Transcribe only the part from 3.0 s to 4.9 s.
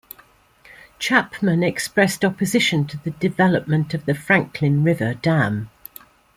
development of the Franklin